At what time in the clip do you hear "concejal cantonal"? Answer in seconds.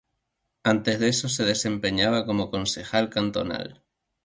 2.49-3.83